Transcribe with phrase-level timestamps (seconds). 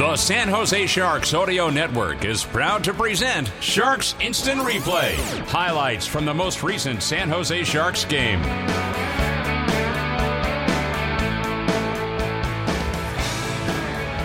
[0.00, 5.12] The San Jose Sharks Audio Network is proud to present Sharks Instant Replay.
[5.46, 8.40] Highlights from the most recent San Jose Sharks game.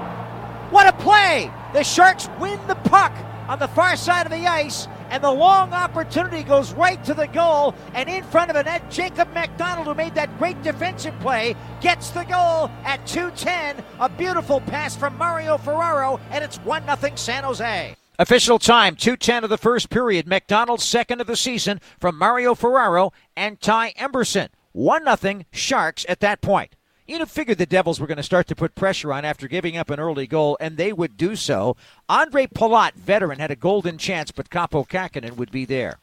[1.33, 1.63] What a play!
[1.73, 3.13] The Sharks win the puck
[3.49, 7.27] on the far side of the ice, and the long opportunity goes right to the
[7.27, 7.75] goal.
[7.95, 12.11] And in front of the net, Jacob MacDonald, who made that great defensive play, gets
[12.11, 13.83] the goal at 2:10.
[13.99, 17.97] A beautiful pass from Mario Ferraro, and it's one 0 San Jose.
[18.19, 20.27] Official time, 2.10 of the first period.
[20.27, 24.49] MacDonald's second of the season from Mario Ferraro and Ty Emberson.
[24.73, 26.77] 1 0 Sharks at that point.
[27.07, 29.77] You'd have figured the Devils were going to start to put pressure on after giving
[29.77, 31.77] up an early goal, and they would do so.
[32.09, 35.99] Andre Palat, veteran, had a golden chance, but Kaapo Kähkönen would be there.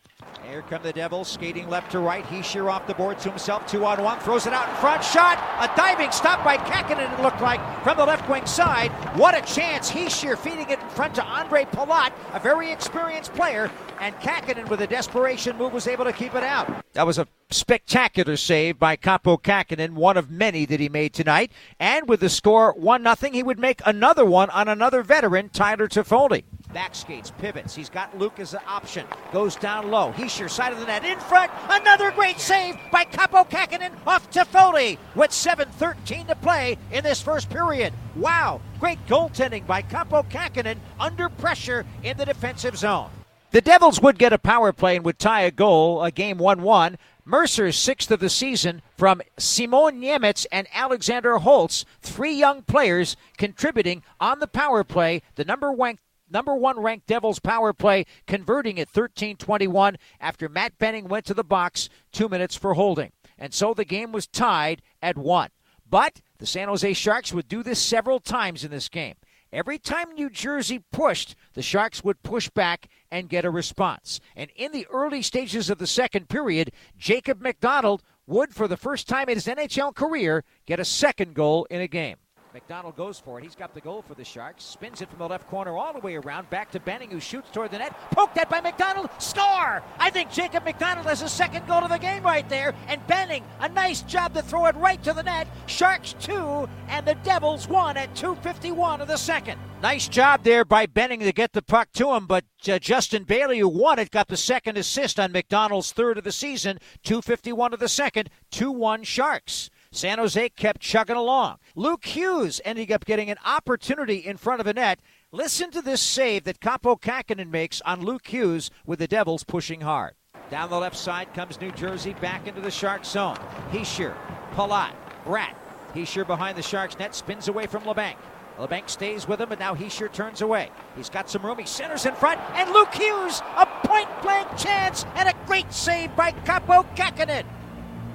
[0.50, 2.26] Here come the Devils, skating left to right.
[2.26, 5.04] Hischier off the board to himself, two on one, throws it out in front.
[5.04, 8.90] Shot, a diving stop by Kähkönen, it looked like, from the left wing side.
[9.16, 9.92] What a chance.
[9.92, 13.70] Hischier feeding it in front to Andre Palat, a very experienced player,
[14.00, 16.84] and Kähkönen, with a desperation move, was able to keep it out.
[16.94, 21.52] That was a spectacular save by Kaapo Kähkönen, one of many that he made tonight.
[21.80, 25.88] And with the score 1 0, he would make another one on another veteran, Tyler
[25.88, 26.44] Toffoli.
[26.74, 27.76] Back skates, pivots.
[27.76, 29.08] He's got Luke as an option.
[29.34, 30.14] Goes down low.
[30.14, 31.04] Hischier side of the net.
[31.04, 31.52] In front.
[31.68, 37.50] Another great save by Kaapo Kähkönen off Toffoli with 7.13 to play in this first
[37.50, 37.92] period.
[38.16, 38.62] Wow.
[38.80, 43.10] Great goaltending by Kaapo Kähkönen under pressure in the defensive zone.
[43.52, 46.62] The Devils would get a power play and would tie a goal, a game 1
[46.62, 46.98] 1.
[47.26, 54.04] Mercer's sixth of the season from Simon Nemec and Alexander Holtz, three young players contributing
[54.20, 55.24] on the power play.
[55.34, 55.98] The number one
[56.32, 61.34] number one ranked Devils power play, converting at 13 21 after Matt Benning went to
[61.34, 63.12] the box two minutes for holding.
[63.38, 65.50] And so the game was tied at one.
[65.90, 69.16] But the San Jose Sharks would do this several times in this game.
[69.52, 74.20] Every time New Jersey pushed, the Sharks would push back and get a response.
[74.36, 79.08] And in the early stages of the second period, Jacob MacDonald would, for the first
[79.08, 82.18] time in his NHL career, get a second goal in a game.
[82.54, 83.44] MacDonald goes for it.
[83.44, 84.64] He's got the goal for the Sharks.
[84.64, 86.50] Spins it from the left corner all the way around.
[86.50, 87.96] Back to Benning, who shoots toward the net.
[88.12, 89.10] Poked at by MacDonald.
[89.20, 89.84] Score!
[90.00, 92.74] I think Jacob MacDonald has a second goal of the game right there.
[92.88, 95.48] And Benning, a nice job to throw it right to the net.
[95.68, 99.60] Sharks two, and the Devils one at 2:51 of the second.
[99.84, 103.60] Nice job there by Benning to get the puck to him, but uh, Justin Bailey,
[103.60, 106.80] who won it, got the second assist on MacDonald's third of the season.
[107.04, 108.30] 2:51 of the second.
[108.52, 109.70] 2-1 Sharks.
[109.92, 111.58] San Jose kept chugging along.
[111.76, 115.00] Luke Hughes ending up getting an opportunity in front of a net.
[115.32, 119.82] Listen to this save that Kaapo Kähkönen makes on Luke Hughes with the Devils pushing
[119.82, 120.14] hard.
[120.52, 123.38] Down the left side comes New Jersey back into the Shark zone.
[123.72, 124.16] Hischier,
[124.54, 124.94] Palat,
[125.26, 125.56] Bratt.
[125.96, 128.16] Hischier behind the Sharks net, spins away from Labanc.
[128.60, 130.70] Labanc stays with him, but now Hischier turns away.
[130.96, 131.58] He's got some room.
[131.58, 136.16] He centers in front, and Luke Hughes, a point blank chance, and a great save
[136.16, 137.46] by Kaapo Kähkönen.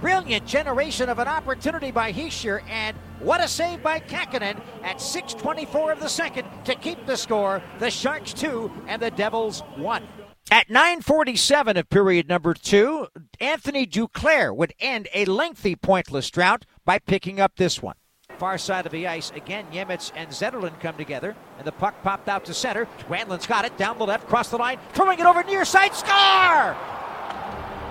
[0.01, 5.93] Brilliant generation of an opportunity by Hischier, and what a save by Kähkönen at 6:24
[5.93, 7.63] of the second to keep the score.
[7.79, 10.07] The Sharks two and the Devils one.
[10.51, 13.09] At 9:47 of period number two,
[13.41, 17.97] Anthony Duclair would end a lengthy pointless drought by picking up this one.
[18.39, 22.29] Far side of the ice, again, Nemec and Zetterlund come together, and the puck popped
[22.29, 22.87] out to center.
[23.09, 26.77] Granlund's got it down the left, cross the line, throwing it over near side, score!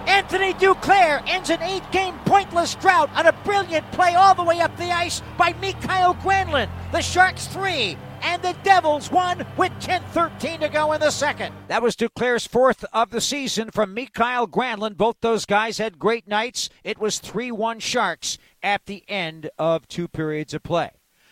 [0.07, 4.59] Anthony Duclair ends an eight game pointless drought on a brilliant play all the way
[4.59, 6.69] up the ice by Mikael Granlund.
[6.91, 11.53] The Sharks three and the Devils won with 10-13 to go in the second.
[11.67, 14.97] That was Duclair's fourth of the season from Mikael Granlund.
[14.97, 16.69] Both those guys had great nights.
[16.83, 20.91] It was 3-1 Sharks at the end of two periods of play.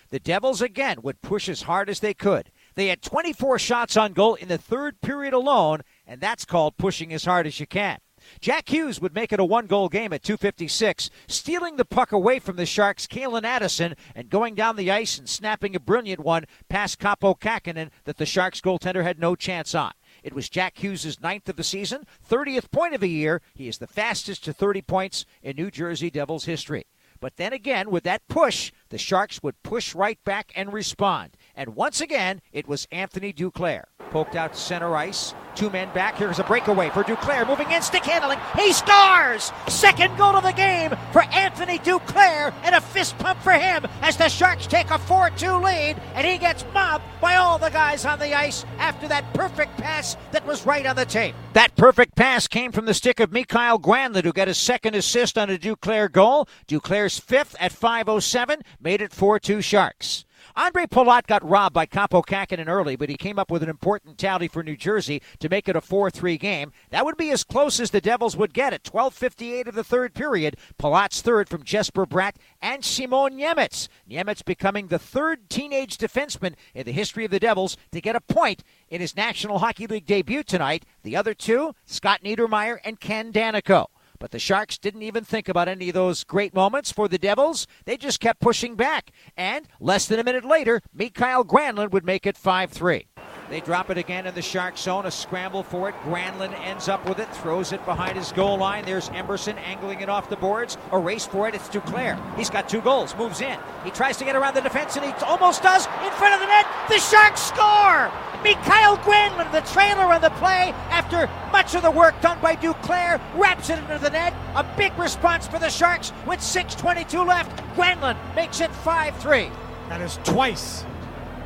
[0.09, 2.51] The Devils again would push as hard as they could.
[2.75, 7.13] They had 24 shots on goal in the third period alone, and that's called pushing
[7.13, 7.99] as hard as you can.
[8.39, 12.39] Jack Hughes would make it a one goal game at 256, stealing the puck away
[12.39, 16.45] from the Sharks' Calen Addison and going down the ice and snapping a brilliant one
[16.69, 19.91] past Kaapo Kähkönen that the Sharks goaltender had no chance on.
[20.23, 23.41] It was Jack Hughes' ninth of the season, 30th point of the year.
[23.53, 26.85] He is the fastest to 30 points in New Jersey Devils history.
[27.19, 31.37] But then again, with that push, the Sharks would push right back and respond.
[31.55, 33.85] And once again, it was Anthony Duclair.
[34.09, 35.33] Poked out to center ice.
[35.55, 36.15] Two men back.
[36.17, 37.47] Here's a breakaway for Duclair.
[37.47, 38.39] Moving in, stick handling.
[38.57, 39.51] He scores!
[39.67, 44.17] Second goal of the game for Anthony Duclair, and a fist pump for him as
[44.17, 48.05] the Sharks take a 4 2 lead, and he gets mobbed by all the guys
[48.05, 51.35] on the ice after that perfect pass that was right on the tape.
[51.53, 55.37] That perfect pass came from the stick of Mikael Granlund, who got his second assist
[55.37, 56.47] on a Duclair goal.
[56.67, 60.25] Duclair's fifth at 5.07 made it 4 2 Sharks.
[60.55, 64.17] Andre Palat got robbed by Kaapo Kähkönen early, but he came up with an important
[64.17, 66.71] tally for New Jersey to make it a 4-3 game.
[66.89, 70.13] That would be as close as the Devils would get at 12:58 of the third
[70.13, 70.57] period.
[70.77, 73.87] Palat's third from Jesper Bratt and Simon Nemec.
[74.09, 78.21] Nemec becoming the third teenage defenseman in the history of the Devils to get a
[78.21, 80.85] point in his National Hockey League debut tonight.
[81.03, 83.87] The other two, Scott Niedermayer and Ken Daneyko.
[84.21, 87.65] But the Sharks didn't even think about any of those great moments for the Devils.
[87.85, 89.11] They just kept pushing back.
[89.35, 93.07] And less than a minute later, Mikael Granlund would make it 5 3.
[93.51, 95.05] They drop it again in the Shark zone.
[95.05, 95.95] A scramble for it.
[96.05, 98.85] Granlund ends up with it, throws it behind his goal line.
[98.85, 100.77] There's Emberson angling it off the boards.
[100.93, 101.53] A race for it.
[101.53, 102.17] It's Duclair.
[102.37, 103.13] He's got two goals.
[103.17, 103.59] Moves in.
[103.83, 105.85] He tries to get around the defense, and he almost does.
[105.85, 108.09] In front of the net, the Sharks score.
[108.41, 113.19] Mikael Granlund, the trailer on the play, after much of the work done by Duclair,
[113.35, 114.33] wraps it into the net.
[114.55, 117.51] A big response for the Sharks with 6:22 left.
[117.75, 119.51] Granlund makes it 5-3.
[119.89, 120.85] That is twice,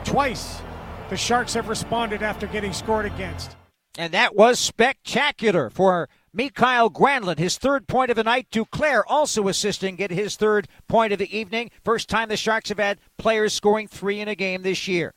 [0.03, 0.61] twice
[1.09, 3.55] the Sharks have responded after getting scored against.
[3.97, 8.47] And that was spectacular for Mikael Granlund, his third point of the night.
[8.51, 11.71] Duclair also assisting get his third point of the evening.
[11.83, 15.13] First time the Sharks have had players scoring three in a game this year.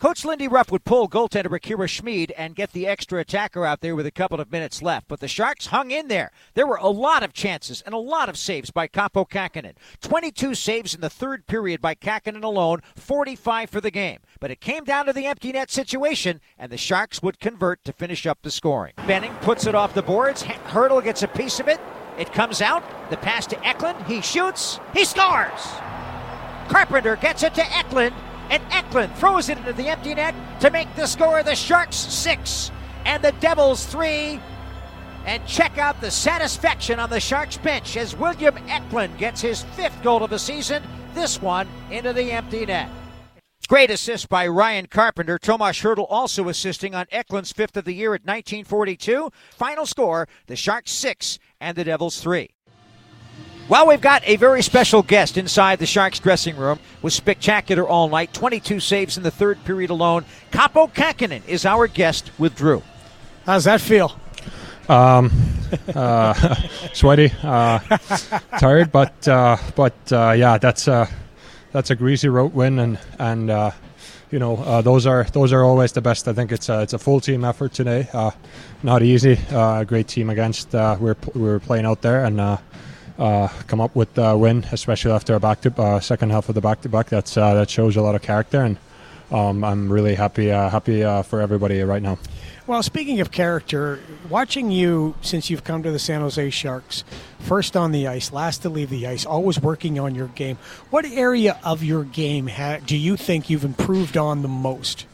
[0.00, 3.94] Coach Lindy Ruff would pull goaltender Akira Schmid and get the extra attacker out there
[3.94, 5.06] with a couple of minutes left.
[5.08, 6.30] But the Sharks hung in there.
[6.54, 9.74] There were a lot of chances and a lot of saves by Kaapo Kähkönen.
[10.00, 14.20] 22 saves in the third period by Kähkönen alone, 45 for the game.
[14.40, 17.92] But it came down to the empty net situation, and the Sharks would convert to
[17.92, 18.94] finish up the scoring.
[19.06, 20.44] Benning puts it off the boards.
[20.44, 21.78] Hertl gets a piece of it.
[22.16, 22.82] It comes out.
[23.10, 24.02] The pass to Eklund.
[24.06, 24.80] He shoots.
[24.94, 25.60] He scores.
[26.70, 28.14] Carpenter gets it to Eklund
[28.50, 32.70] and Eklund throws it into the empty net to make the score the Sharks six
[33.04, 34.40] and the Devils three.
[35.26, 40.02] And check out the satisfaction on the Sharks bench as William Eklund gets his fifth
[40.02, 40.82] goal of the season,
[41.14, 42.90] this one into the empty net.
[43.68, 45.38] Great assist by Ryan Carpenter.
[45.38, 49.30] Tomas Hertl also assisting on Eklund's fifth of the year at 1942.
[49.52, 52.48] Final score the Sharks six and the Devils three.
[53.70, 56.80] Well, we've got a very special guest inside the Sharks dressing room.
[57.02, 58.34] Was spectacular all night.
[58.34, 60.24] 22 saves in the third period alone.
[60.50, 62.82] Kaapo Kähkönen is our guest with Drew.
[63.46, 64.18] How's that feel?
[64.88, 65.30] Um,
[65.94, 66.34] uh,
[66.92, 67.78] sweaty, uh,
[68.58, 71.06] tired, but uh, but uh, yeah, that's uh,
[71.70, 73.70] that's a greasy road win, and and uh,
[74.32, 76.26] you know uh, those are those are always the best.
[76.26, 78.08] I think it's a, it's a full team effort today.
[78.12, 78.32] Uh,
[78.82, 79.38] not easy.
[79.48, 82.58] Uh, great team against uh, we're we're playing out there, and
[83.20, 86.48] uh, uh, come up with a win, especially after a back to uh, second half
[86.48, 87.08] of the back to back.
[87.08, 88.78] That's uh, that shows a lot of character, and
[89.30, 92.18] um, I'm really happy uh, happy uh, for everybody right now.
[92.66, 97.04] Well, speaking of character, watching you since you've come to the San Jose Sharks,
[97.40, 100.56] first on the ice, last to leave the ice, always working on your game.
[100.90, 105.06] What area of your game ha- do you think you've improved on the most?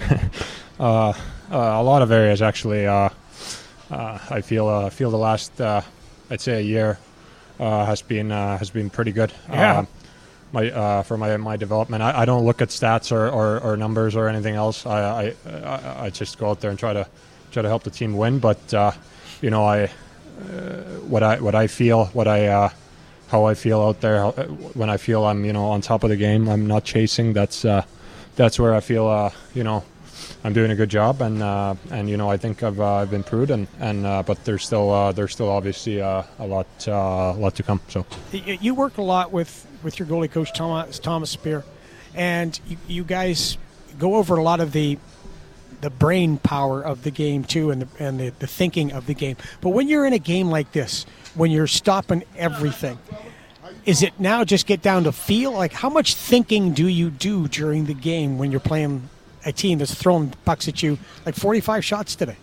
[0.80, 1.12] uh,
[1.50, 2.86] a lot of areas actually.
[2.86, 3.10] Uh,
[3.90, 5.60] uh, I feel uh, feel the last
[6.30, 6.98] I'd say a year
[7.58, 9.32] has been has been pretty good.
[9.48, 9.86] Yeah.
[10.54, 12.02] my uh, for my my development.
[12.02, 14.86] I, I don't look at stats or, or, or, numbers or anything else.
[14.86, 17.06] I, I I just go out there and try to
[17.50, 18.38] try to help the team win.
[18.38, 18.92] But uh,
[19.42, 19.88] you know, I uh,
[21.08, 22.70] what I what I feel, what I uh,
[23.28, 24.30] how I feel out there, how,
[24.74, 27.32] when I feel I'm you know on top of the game, I'm not chasing.
[27.32, 27.66] That's
[28.36, 29.84] that's where I feel you know
[30.44, 33.12] I'm doing a good job, and uh, and you know I think I've uh, I've
[33.12, 37.54] improved, and and uh, but there's still uh, there's still obviously a lot a lot
[37.56, 37.80] to come.
[37.88, 41.64] So You work a lot with, with your goalie coach Thomas Thomas Speer,
[42.14, 43.56] and you, you guys
[43.98, 44.98] go over a lot of the
[45.80, 49.14] the brain power of the game too, and the, and the, the thinking of the
[49.14, 49.36] game.
[49.60, 51.04] But when you're in a game like this,
[51.34, 52.98] when you're stopping everything,
[53.84, 55.52] is it now just get down to feel?
[55.52, 59.10] Like how much thinking do you do during the game when you're playing
[59.44, 62.36] a team that's thrown pucks at you like 45 shots today?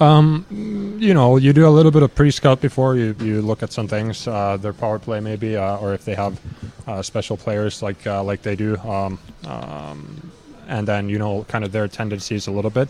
[0.00, 3.86] you know, you do a little bit of pre-scout before you, you look at some
[3.86, 6.40] things, uh, their power play maybe, uh, or if they have
[6.86, 10.32] uh, special players like uh, like they do, um, um,
[10.68, 12.88] and then you know kind of their tendencies a little bit.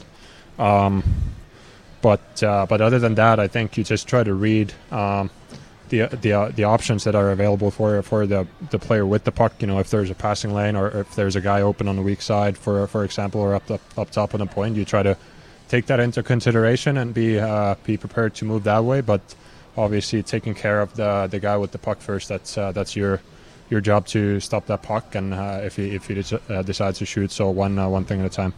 [0.60, 1.02] Um,
[2.00, 5.30] but uh, but other than that, I think you just try to read um,
[5.90, 9.32] the the uh, the options that are available for for the the player with the
[9.32, 9.52] puck.
[9.60, 12.02] You know, if there's a passing lane or if there's a guy open on the
[12.02, 15.02] weak side, for for example, or up the, up top on the point, you try
[15.02, 15.16] to
[15.68, 19.00] take that into consideration and be uh, be prepared to move that way.
[19.02, 19.20] But
[19.76, 22.28] obviously, taking care of the the guy with the puck first.
[22.28, 23.20] That's uh, that's your
[23.68, 25.14] your job to stop that puck.
[25.14, 28.04] And uh, if he if he des- uh, decides to shoot, so one uh, one
[28.04, 28.54] thing at a time.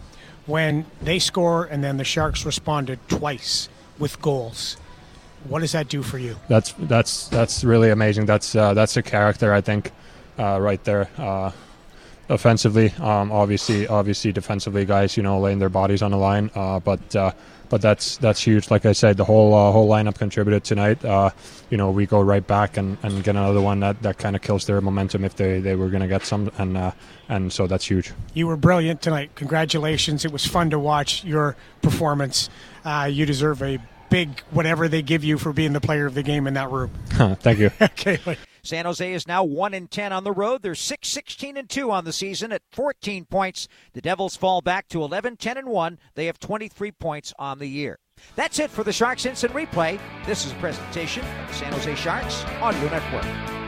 [0.47, 4.77] when they score and then the Sharks responded twice with goals.
[5.49, 6.37] What does that do for you?
[6.49, 8.27] That's that's that's really amazing.
[8.27, 9.91] That's uh, that's a character I think
[10.39, 11.09] uh, right there.
[11.19, 11.51] Uh,
[12.29, 16.51] offensively, um, obviously, obviously defensively, guys, you know, laying their bodies on the line.
[16.55, 17.33] Uh, but uh,
[17.73, 18.71] but that's that's huge.
[18.71, 21.03] Like I said, the whole uh, whole lineup contributed tonight.
[21.03, 21.31] Uh,
[21.71, 24.43] you know, we go right back and, and get another one that, that kind of
[24.43, 26.93] kills their momentum if they, they were going to get some, and uh,
[27.31, 28.13] and so that's huge.
[28.35, 29.31] You were brilliant tonight.
[29.37, 30.27] Congratulations.
[30.27, 32.51] It was fun to watch your performance.
[32.85, 33.79] Uh, you deserve a
[34.13, 36.91] big whatever they give you for being the player of the game in that room.
[37.11, 37.71] Thank you.
[37.83, 38.37] Okay.
[38.65, 40.63] San Jose is now 1 and 10 on the road.
[40.63, 43.67] They're 6 16 and 2 on the season at 14 points.
[43.93, 45.99] The Devils fall back to 11 10 and 1.
[46.15, 47.99] They have 23 points on the year.
[48.37, 49.99] That's it for the Sharks Instant Replay.
[50.27, 53.62] This is a presentation of the San Jose Sharks Audio Network.